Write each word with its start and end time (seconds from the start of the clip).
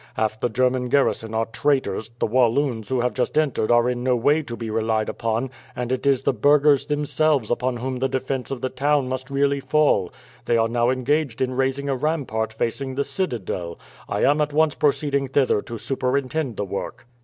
Half 0.15 0.39
the 0.39 0.49
German 0.49 0.89
garrison 0.89 1.35
are 1.35 1.45
traitors, 1.45 2.09
the 2.17 2.25
Walloons 2.25 2.89
who 2.89 3.01
have 3.01 3.13
just 3.13 3.37
entered 3.37 3.69
are 3.69 3.87
in 3.87 4.03
no 4.03 4.15
way 4.15 4.41
to 4.41 4.57
be 4.57 4.71
relied 4.71 5.07
upon, 5.09 5.51
and 5.75 5.91
it 5.91 6.07
is 6.07 6.23
the 6.23 6.33
burghers 6.33 6.87
themselves 6.87 7.51
upon 7.51 7.77
whom 7.77 7.97
the 7.97 8.09
defence 8.09 8.49
of 8.49 8.61
the 8.61 8.69
town 8.69 9.07
must 9.07 9.29
really 9.29 9.59
fall. 9.59 10.11
They 10.45 10.57
are 10.57 10.67
now 10.69 10.89
engaged 10.89 11.39
in 11.39 11.53
raising 11.53 11.87
a 11.87 11.95
rampart 11.95 12.51
facing 12.51 12.95
the 12.95 13.05
citadel. 13.05 13.77
I 14.09 14.23
am 14.23 14.41
at 14.41 14.53
once 14.53 14.73
proceeding 14.73 15.27
thither 15.27 15.61
to 15.61 15.77
superintend 15.77 16.57
the 16.57 16.65
work." 16.65 17.05